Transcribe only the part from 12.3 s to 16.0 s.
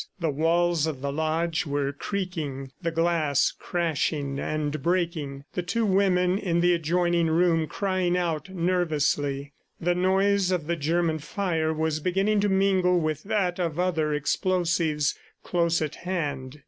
to mingle with that of other explosives close at